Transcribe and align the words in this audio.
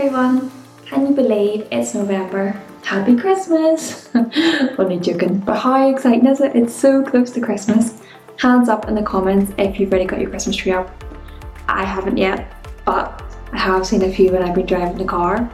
everyone! 0.00 0.50
Can 0.86 1.06
you 1.08 1.14
believe 1.14 1.68
it's 1.70 1.94
November? 1.94 2.58
Happy 2.84 3.14
Christmas! 3.14 4.08
Only 4.78 4.98
joking, 4.98 5.40
but 5.40 5.58
how 5.58 5.90
exciting 5.90 6.24
is 6.24 6.40
it? 6.40 6.56
It's 6.56 6.74
so 6.74 7.04
close 7.04 7.30
to 7.32 7.40
Christmas. 7.42 8.00
Hands 8.38 8.66
up 8.70 8.88
in 8.88 8.94
the 8.94 9.02
comments 9.02 9.52
if 9.58 9.78
you've 9.78 9.92
already 9.92 10.06
got 10.06 10.18
your 10.18 10.30
Christmas 10.30 10.56
tree 10.56 10.72
up. 10.72 10.90
I 11.68 11.84
haven't 11.84 12.16
yet, 12.16 12.50
but 12.86 13.22
I 13.52 13.58
have 13.58 13.86
seen 13.86 14.02
a 14.02 14.10
few 14.10 14.32
when 14.32 14.42
I've 14.42 14.54
been 14.54 14.64
driving 14.64 14.96
the 14.96 15.04
car. 15.04 15.50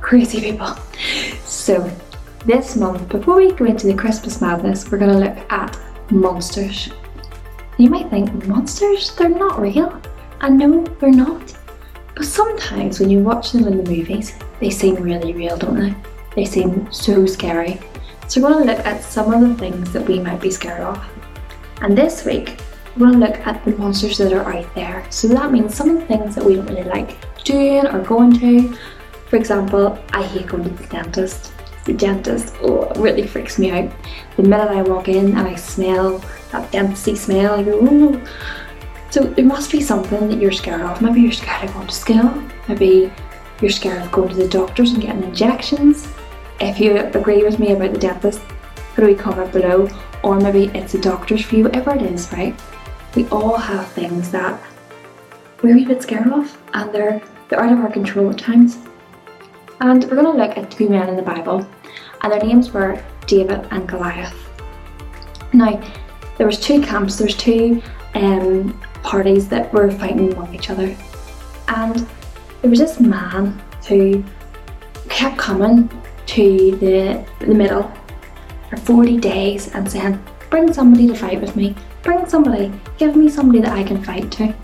Crazy 0.00 0.40
people. 0.40 0.74
So, 1.44 1.86
this 2.46 2.76
month, 2.76 3.06
before 3.10 3.36
we 3.36 3.52
go 3.52 3.66
into 3.66 3.88
the 3.88 3.94
Christmas 3.94 4.40
madness, 4.40 4.90
we're 4.90 4.96
going 4.96 5.12
to 5.12 5.18
look 5.18 5.52
at 5.52 5.78
monsters. 6.10 6.88
You 7.76 7.90
might 7.90 8.08
think, 8.08 8.46
monsters? 8.46 9.14
They're 9.16 9.28
not 9.28 9.60
real. 9.60 10.00
And 10.40 10.56
no, 10.56 10.82
they're 10.98 11.10
not. 11.10 11.54
But 12.16 12.24
sometimes 12.24 12.98
when 12.98 13.10
you 13.10 13.18
watch 13.18 13.52
them 13.52 13.66
in 13.66 13.76
the 13.76 13.90
movies, 13.90 14.32
they 14.58 14.70
seem 14.70 14.94
really 14.94 15.34
real, 15.34 15.58
don't 15.58 15.78
they? 15.78 15.94
They 16.34 16.46
seem 16.46 16.90
so 16.90 17.26
scary. 17.26 17.78
So 18.26 18.40
we're 18.40 18.54
going 18.54 18.66
to 18.66 18.72
look 18.72 18.86
at 18.86 19.04
some 19.04 19.32
of 19.34 19.46
the 19.46 19.54
things 19.54 19.92
that 19.92 20.08
we 20.08 20.18
might 20.18 20.40
be 20.40 20.50
scared 20.50 20.80
of. 20.80 20.98
And 21.82 21.96
this 21.96 22.24
week, 22.24 22.58
we're 22.96 23.10
going 23.10 23.20
to 23.20 23.26
look 23.26 23.46
at 23.46 23.62
the 23.66 23.72
monsters 23.72 24.16
that 24.16 24.32
are 24.32 24.50
out 24.50 24.74
there. 24.74 25.06
So 25.10 25.28
that 25.28 25.52
means 25.52 25.74
some 25.74 25.90
of 25.90 26.00
the 26.00 26.06
things 26.06 26.34
that 26.36 26.44
we 26.44 26.56
don't 26.56 26.66
really 26.66 26.84
like 26.84 27.18
doing 27.44 27.86
or 27.86 28.00
going 28.00 28.38
to. 28.40 28.74
For 29.28 29.36
example, 29.36 29.98
I 30.14 30.22
hate 30.22 30.46
going 30.46 30.64
to 30.64 30.70
the 30.70 30.86
dentist. 30.86 31.52
The 31.84 31.92
dentist 31.92 32.54
oh, 32.62 32.90
really 32.96 33.26
freaks 33.26 33.58
me 33.58 33.70
out. 33.70 33.92
The 34.36 34.42
minute 34.42 34.70
I 34.70 34.80
walk 34.80 35.08
in 35.08 35.36
and 35.36 35.46
I 35.46 35.54
smell 35.54 36.18
that 36.50 36.72
dentisty 36.72 37.14
smell, 37.14 37.56
I 37.56 37.62
go, 37.62 37.78
oh 37.82 38.26
so 39.16 39.22
there 39.22 39.46
must 39.46 39.72
be 39.72 39.80
something 39.80 40.28
that 40.28 40.38
you're 40.42 40.52
scared 40.52 40.82
of. 40.82 41.00
Maybe 41.00 41.22
you're 41.22 41.32
scared 41.32 41.64
of 41.64 41.72
going 41.72 41.86
to 41.86 41.94
school. 41.94 42.42
Maybe 42.68 43.10
you're 43.62 43.70
scared 43.70 44.02
of 44.02 44.12
going 44.12 44.28
to 44.28 44.34
the 44.34 44.46
doctors 44.46 44.90
and 44.90 45.00
getting 45.00 45.22
injections. 45.22 46.06
If 46.60 46.78
you 46.78 46.98
agree 46.98 47.42
with 47.42 47.58
me 47.58 47.72
about 47.72 47.94
the 47.94 47.98
dentist, 47.98 48.42
put 48.94 49.08
a 49.08 49.14
comment 49.14 49.54
below. 49.54 49.88
Or 50.22 50.38
maybe 50.38 50.64
it's 50.78 50.92
the 50.92 51.00
doctor's 51.00 51.42
for 51.46 51.56
you, 51.56 51.64
whatever 51.64 51.94
it 51.94 52.02
is, 52.02 52.30
right? 52.30 52.60
We 53.14 53.26
all 53.28 53.56
have 53.56 53.90
things 53.92 54.30
that 54.32 54.62
we're 55.62 55.78
a 55.78 55.84
bit 55.86 56.02
scared 56.02 56.30
of 56.30 56.54
and 56.74 56.94
they're, 56.94 57.22
they're 57.48 57.62
out 57.62 57.72
of 57.72 57.78
our 57.78 57.90
control 57.90 58.28
at 58.28 58.36
times. 58.36 58.76
And 59.80 60.04
we're 60.04 60.22
going 60.22 60.36
to 60.36 60.44
look 60.44 60.58
at 60.58 60.70
two 60.70 60.90
men 60.90 61.08
in 61.08 61.16
the 61.16 61.22
Bible 61.22 61.66
and 62.20 62.30
their 62.30 62.44
names 62.44 62.70
were 62.70 63.02
David 63.26 63.66
and 63.70 63.88
Goliath. 63.88 64.36
Now, 65.54 65.82
there 66.36 66.46
was 66.46 66.60
two 66.60 66.82
camps, 66.82 67.16
there's 67.16 67.34
two 67.34 67.82
um, 68.14 68.78
parties 69.02 69.48
that 69.48 69.72
were 69.72 69.90
fighting 69.90 70.32
among 70.32 70.54
each 70.54 70.70
other. 70.70 70.96
And 71.68 72.06
there 72.62 72.70
was 72.70 72.78
this 72.78 73.00
man 73.00 73.60
who 73.88 74.24
kept 75.08 75.38
coming 75.38 75.88
to 76.26 76.76
the, 76.76 77.24
the 77.40 77.54
middle 77.54 77.90
for 78.70 78.76
40 78.76 79.18
days 79.18 79.74
and 79.74 79.90
saying, 79.90 80.22
Bring 80.50 80.72
somebody 80.72 81.08
to 81.08 81.14
fight 81.14 81.40
with 81.40 81.56
me, 81.56 81.74
bring 82.02 82.26
somebody, 82.28 82.72
give 82.98 83.16
me 83.16 83.28
somebody 83.28 83.60
that 83.60 83.72
I 83.72 83.82
can 83.82 84.02
fight 84.02 84.30
to. 84.32 84.54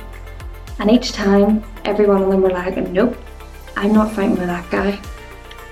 And 0.79 0.91
each 0.91 1.13
time, 1.13 1.63
every 1.85 2.07
one 2.07 2.23
of 2.23 2.31
them 2.31 2.43
were 2.43 2.51
like, 2.51 2.77
Nope, 2.77 3.17
I'm 3.77 3.93
not 3.93 4.13
fighting 4.13 4.37
with 4.37 4.47
that 4.47 4.71
guy. 4.71 5.01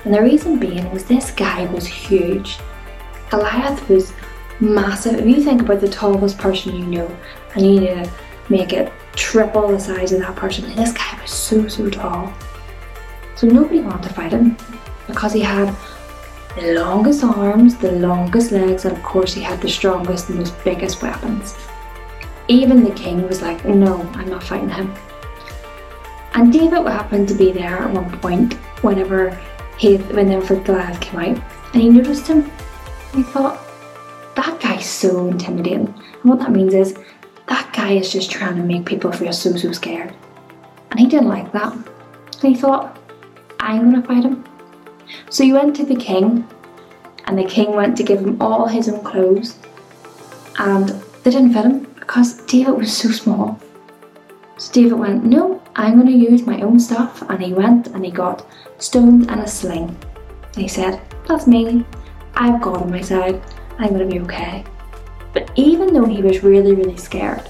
And 0.04 0.14
the 0.14 0.22
reason 0.22 0.58
being 0.58 0.90
was 0.92 1.04
this 1.04 1.30
guy 1.30 1.66
was 1.66 1.86
huge. 1.86 2.58
Goliath 3.28 3.88
was 3.88 4.12
massive. 4.60 5.14
If 5.14 5.26
you 5.26 5.42
think 5.42 5.62
about 5.62 5.80
the 5.80 5.88
tallest 5.88 6.38
person 6.38 6.74
you 6.74 6.86
know, 6.86 7.16
and 7.54 7.66
you 7.66 7.80
need 7.80 8.10
make 8.50 8.72
it 8.72 8.92
triple 9.14 9.68
the 9.68 9.80
size 9.80 10.12
of 10.12 10.20
that 10.20 10.36
person. 10.36 10.64
And 10.64 10.76
this 10.76 10.92
guy 10.92 11.18
was 11.22 11.30
so, 11.30 11.66
so 11.68 11.88
tall. 11.88 12.32
So 13.36 13.46
nobody 13.46 13.80
wanted 13.80 14.08
to 14.08 14.14
fight 14.14 14.32
him 14.32 14.56
because 15.06 15.32
he 15.32 15.40
had 15.40 15.74
the 16.56 16.74
longest 16.74 17.24
arms, 17.24 17.76
the 17.76 17.92
longest 17.92 18.50
legs, 18.50 18.84
and 18.84 18.96
of 18.96 19.02
course 19.02 19.32
he 19.32 19.40
had 19.40 19.60
the 19.60 19.68
strongest 19.68 20.28
and 20.28 20.38
most 20.38 20.52
biggest 20.64 21.00
weapons. 21.00 21.56
Even 22.48 22.82
the 22.82 22.90
king 22.90 23.26
was 23.26 23.40
like, 23.40 23.64
no, 23.64 24.00
I'm 24.14 24.28
not 24.28 24.42
fighting 24.42 24.68
him. 24.68 24.92
And 26.34 26.52
David 26.52 26.86
happened 26.86 27.28
to 27.28 27.34
be 27.34 27.52
there 27.52 27.78
at 27.78 27.92
one 27.92 28.10
point 28.18 28.54
whenever 28.82 29.30
he, 29.78 29.96
when 29.96 30.28
the 30.28 30.40
for 30.40 30.56
Goliath 30.56 31.00
came 31.00 31.20
out, 31.20 31.42
and 31.72 31.82
he 31.82 31.88
noticed 31.88 32.26
him. 32.26 32.50
And 33.12 33.24
he 33.24 33.32
thought, 33.32 33.60
that 34.34 34.60
guy's 34.60 34.86
so 34.86 35.28
intimidating. 35.28 35.86
And 35.86 36.24
what 36.24 36.40
that 36.40 36.50
means 36.50 36.74
is 36.74 36.96
guy 37.80 37.92
is 37.92 38.12
just 38.12 38.30
trying 38.30 38.56
to 38.56 38.62
make 38.62 38.84
people 38.84 39.10
feel 39.10 39.32
so, 39.32 39.56
so 39.56 39.72
scared. 39.72 40.14
And 40.90 41.00
he 41.00 41.06
didn't 41.06 41.28
like 41.28 41.50
that. 41.52 41.72
He 42.42 42.54
thought, 42.54 42.98
I'm 43.58 43.90
going 43.90 44.02
to 44.02 44.06
fight 44.06 44.24
him. 44.24 44.44
So 45.30 45.44
he 45.44 45.52
went 45.52 45.76
to 45.76 45.86
the 45.86 45.96
king, 45.96 46.46
and 47.24 47.38
the 47.38 47.44
king 47.44 47.74
went 47.74 47.96
to 47.96 48.02
give 48.02 48.20
him 48.20 48.40
all 48.40 48.66
his 48.66 48.88
own 48.88 49.02
clothes. 49.02 49.56
And 50.58 50.88
they 51.22 51.30
didn't 51.30 51.54
fit 51.54 51.64
him 51.64 51.80
because 51.98 52.42
David 52.52 52.76
was 52.76 52.94
so 52.94 53.10
small. 53.10 53.58
So 54.58 54.72
David 54.72 54.98
went, 54.98 55.24
No, 55.24 55.62
I'm 55.74 55.94
going 55.94 56.12
to 56.14 56.24
use 56.30 56.42
my 56.46 56.60
own 56.60 56.78
stuff. 56.78 57.22
And 57.30 57.42
he 57.42 57.54
went 57.54 57.86
and 57.88 58.04
he 58.04 58.10
got 58.10 58.46
stones 58.78 59.26
and 59.28 59.40
a 59.40 59.48
sling. 59.48 59.88
And 60.52 60.62
he 60.64 60.68
said, 60.68 61.00
That's 61.26 61.46
me. 61.46 61.86
I've 62.34 62.60
God 62.60 62.82
on 62.82 62.90
my 62.90 63.00
side. 63.00 63.40
I'm 63.78 63.94
going 63.94 64.06
to 64.06 64.14
be 64.14 64.20
okay. 64.20 64.64
But 65.32 65.50
even 65.54 65.94
though 65.94 66.04
he 66.04 66.20
was 66.20 66.42
really, 66.42 66.74
really 66.74 66.96
scared, 66.96 67.42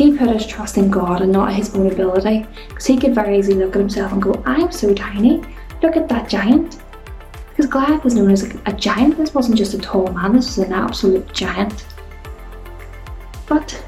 he 0.00 0.16
put 0.16 0.30
his 0.30 0.46
trust 0.46 0.78
in 0.78 0.90
God 0.90 1.20
and 1.20 1.30
not 1.30 1.52
his 1.52 1.74
own 1.74 1.86
ability, 1.86 2.46
because 2.68 2.86
he 2.86 2.96
could 2.96 3.14
very 3.14 3.38
easily 3.38 3.58
look 3.58 3.76
at 3.76 3.80
himself 3.80 4.12
and 4.12 4.22
go, 4.22 4.42
I'm 4.46 4.72
so 4.72 4.94
tiny, 4.94 5.42
look 5.82 5.94
at 5.94 6.08
that 6.08 6.26
giant. 6.26 6.80
Because 7.50 7.66
Goliath 7.66 8.02
was 8.02 8.14
known 8.14 8.30
as 8.30 8.42
a, 8.42 8.62
a 8.64 8.72
giant, 8.72 9.18
this 9.18 9.34
wasn't 9.34 9.58
just 9.58 9.74
a 9.74 9.78
tall 9.78 10.10
man, 10.12 10.32
this 10.32 10.56
was 10.56 10.66
an 10.66 10.72
absolute 10.72 11.30
giant. 11.34 11.84
But 13.46 13.78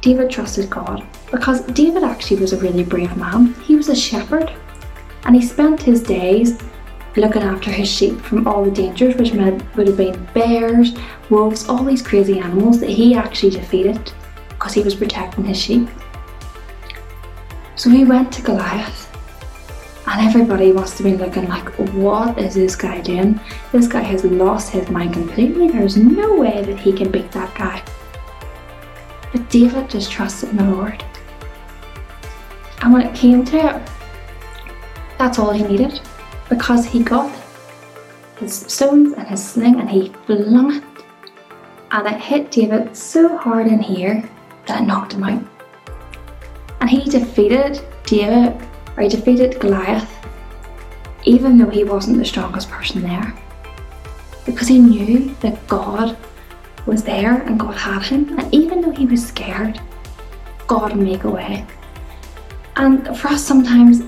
David 0.00 0.30
trusted 0.32 0.68
God, 0.68 1.06
because 1.30 1.60
David 1.66 2.02
actually 2.02 2.40
was 2.40 2.52
a 2.52 2.58
really 2.58 2.82
brave 2.82 3.16
man. 3.16 3.54
He 3.62 3.76
was 3.76 3.88
a 3.88 3.94
shepherd, 3.94 4.52
and 5.26 5.36
he 5.36 5.42
spent 5.42 5.80
his 5.80 6.02
days 6.02 6.58
looking 7.14 7.42
after 7.42 7.70
his 7.70 7.88
sheep 7.88 8.20
from 8.22 8.48
all 8.48 8.64
the 8.64 8.70
dangers, 8.72 9.14
which 9.14 9.32
meant 9.32 9.62
would 9.76 9.86
have 9.86 9.96
been 9.96 10.28
bears, 10.34 10.96
wolves, 11.30 11.68
all 11.68 11.84
these 11.84 12.02
crazy 12.02 12.40
animals 12.40 12.80
that 12.80 12.90
he 12.90 13.14
actually 13.14 13.50
defeated 13.50 14.12
because 14.62 14.74
he 14.74 14.82
was 14.82 14.94
protecting 14.94 15.44
his 15.44 15.60
sheep. 15.60 15.88
So 17.74 17.90
he 17.90 18.04
went 18.04 18.32
to 18.34 18.42
Goliath, 18.42 19.10
and 20.06 20.24
everybody 20.24 20.70
must 20.70 20.98
have 20.98 21.04
been 21.04 21.18
looking 21.18 21.48
like, 21.48 21.68
what 21.94 22.38
is 22.38 22.54
this 22.54 22.76
guy 22.76 23.00
doing? 23.00 23.40
This 23.72 23.88
guy 23.88 24.02
has 24.02 24.22
lost 24.22 24.70
his 24.70 24.88
mind 24.88 25.14
completely. 25.14 25.66
There's 25.66 25.96
no 25.96 26.36
way 26.36 26.62
that 26.62 26.78
he 26.78 26.92
can 26.92 27.10
beat 27.10 27.32
that 27.32 27.52
guy. 27.56 27.82
But 29.32 29.50
David 29.50 29.90
just 29.90 30.12
trusted 30.12 30.50
in 30.50 30.58
the 30.58 30.70
Lord. 30.76 31.04
And 32.82 32.92
when 32.92 33.02
it 33.04 33.16
came 33.16 33.44
to 33.46 33.56
it, 33.56 33.90
that's 35.18 35.40
all 35.40 35.50
he 35.50 35.64
needed 35.64 36.00
because 36.48 36.86
he 36.86 37.02
got 37.02 37.34
his 38.36 38.54
stones 38.54 39.14
and 39.14 39.26
his 39.26 39.44
sling 39.44 39.80
and 39.80 39.90
he 39.90 40.12
flung 40.26 40.76
it. 40.76 40.84
And 41.90 42.06
it 42.06 42.20
hit 42.20 42.52
David 42.52 42.96
so 42.96 43.36
hard 43.36 43.66
in 43.66 43.80
here 43.80 44.22
that 44.66 44.86
knocked 44.86 45.14
him 45.14 45.24
out. 45.24 45.42
And 46.80 46.90
he 46.90 47.08
defeated 47.08 47.80
David, 48.04 48.60
or 48.96 49.02
he 49.02 49.08
defeated 49.08 49.60
Goliath, 49.60 50.10
even 51.24 51.58
though 51.58 51.70
he 51.70 51.84
wasn't 51.84 52.18
the 52.18 52.24
strongest 52.24 52.68
person 52.68 53.02
there. 53.02 53.34
Because 54.44 54.68
he 54.68 54.78
knew 54.78 55.34
that 55.36 55.66
God 55.68 56.16
was 56.86 57.04
there 57.04 57.42
and 57.42 57.58
God 57.58 57.76
had 57.76 58.02
him. 58.02 58.38
And 58.38 58.52
even 58.52 58.80
though 58.80 58.90
he 58.90 59.06
was 59.06 59.24
scared, 59.24 59.80
God 60.66 60.96
would 60.96 61.06
make 61.06 61.24
a 61.24 61.30
way. 61.30 61.64
And 62.76 63.16
for 63.16 63.28
us, 63.28 63.44
sometimes 63.44 64.02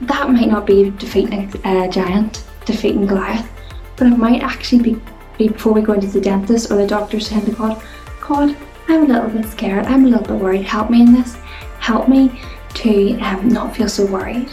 that 0.00 0.30
might 0.30 0.48
not 0.48 0.66
be 0.66 0.90
defeating 0.90 1.52
a 1.64 1.88
giant, 1.88 2.44
defeating 2.64 3.06
Goliath, 3.06 3.48
but 3.96 4.08
it 4.08 4.16
might 4.16 4.42
actually 4.42 4.82
be, 4.82 5.00
be 5.38 5.48
before 5.48 5.72
we 5.72 5.82
go 5.82 5.92
into 5.92 6.08
the 6.08 6.20
dentist 6.20 6.70
or 6.70 6.76
the 6.76 6.86
doctor 6.86 7.20
saying 7.20 7.44
to 7.44 7.52
God, 7.52 7.82
God, 8.20 8.56
I'm 8.88 9.04
a 9.04 9.14
little 9.14 9.30
bit 9.30 9.50
scared, 9.50 9.86
I'm 9.86 10.04
a 10.04 10.08
little 10.08 10.26
bit 10.26 10.42
worried, 10.42 10.62
help 10.62 10.90
me 10.90 11.02
in 11.02 11.12
this, 11.12 11.34
help 11.78 12.08
me 12.08 12.40
to 12.74 13.18
um, 13.20 13.48
not 13.48 13.76
feel 13.76 13.88
so 13.88 14.06
worried. 14.06 14.50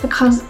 Because 0.00 0.44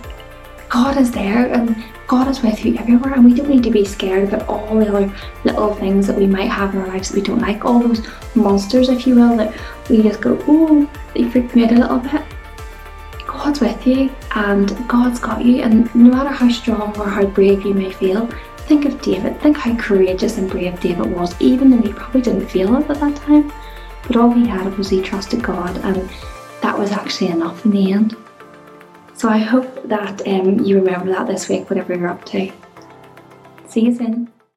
God 0.69 0.99
is 0.99 1.11
there 1.11 1.53
and 1.53 1.85
God 2.07 2.29
is 2.29 2.43
with 2.43 2.65
you 2.65 2.77
everywhere, 2.79 3.13
and 3.15 3.25
we 3.25 3.35
don't 3.35 3.51
need 3.51 3.63
to 3.65 3.71
be 3.71 3.85
scared 3.85 4.33
about 4.33 4.49
all 4.49 4.79
the 4.79 4.89
other 4.89 5.13
little 5.45 5.75
things 5.75 6.07
that 6.07 6.17
we 6.17 6.27
might 6.27 6.51
have 6.51 6.75
in 6.75 6.81
our 6.81 6.89
lives 6.89 7.11
that 7.11 7.17
we 7.17 7.23
don't 7.23 7.41
like, 7.41 7.65
all 7.65 7.81
those 7.81 8.07
monsters, 8.35 8.89
if 8.89 9.07
you 9.07 9.15
will, 9.15 9.37
that 9.37 9.55
we 9.91 10.03
just 10.03 10.21
go, 10.21 10.43
oh, 10.49 10.91
they 11.15 11.29
freak 11.29 11.55
me 11.55 11.65
out 11.65 11.73
a 11.73 11.75
little 11.75 11.99
bit. 11.99 12.23
God's 13.27 13.61
with 13.61 13.87
you 13.87 14.11
and 14.35 14.89
God's 14.89 15.21
got 15.21 15.45
you, 15.45 15.63
and 15.63 15.95
no 15.95 16.11
matter 16.11 16.31
how 16.31 16.49
strong 16.49 16.99
or 16.99 17.09
how 17.09 17.27
brave 17.27 17.63
you 17.63 17.75
may 17.75 17.93
feel, 17.93 18.29
think 18.69 18.85
of 18.85 19.01
David. 19.01 19.41
Think 19.41 19.57
how 19.57 19.75
courageous 19.77 20.37
and 20.37 20.49
brave 20.49 20.79
David 20.79 21.07
was, 21.07 21.35
even 21.41 21.71
though 21.71 21.81
he 21.81 21.93
probably 21.93 22.21
didn't 22.21 22.49
feel 22.49 22.77
it 22.77 22.89
at 22.91 23.01
that 23.01 23.17
time. 23.17 23.51
But 24.07 24.17
all 24.17 24.31
he 24.31 24.47
had 24.47 24.77
was 24.77 24.91
he 24.91 25.01
trusted 25.01 25.43
God, 25.43 25.77
and 25.79 26.09
that 26.61 26.79
was 26.79 26.93
actually 26.93 27.29
enough 27.29 27.65
in 27.65 27.71
the 27.71 27.93
end. 27.93 28.15
So 29.15 29.29
I 29.29 29.39
hope 29.39 29.89
that 29.89 30.27
um, 30.29 30.61
you 30.61 30.77
remember 30.77 31.11
that 31.11 31.27
this 31.27 31.49
week, 31.49 31.69
whatever 31.71 31.95
you're 31.95 32.09
up 32.09 32.25
to. 32.27 32.53
See 33.67 33.81
you 33.81 33.95
soon. 33.95 34.31